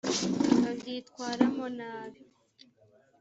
[0.63, 2.21] babyitwaramo nabi